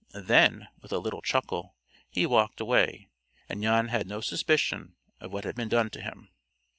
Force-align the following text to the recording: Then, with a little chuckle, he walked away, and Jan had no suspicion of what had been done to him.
Then, 0.15 0.67
with 0.81 0.91
a 0.91 0.97
little 0.97 1.21
chuckle, 1.21 1.75
he 2.09 2.25
walked 2.25 2.59
away, 2.59 3.07
and 3.47 3.61
Jan 3.61 3.89
had 3.89 4.07
no 4.07 4.19
suspicion 4.19 4.95
of 5.19 5.31
what 5.31 5.43
had 5.43 5.53
been 5.53 5.69
done 5.69 5.91
to 5.91 6.01
him. 6.01 6.29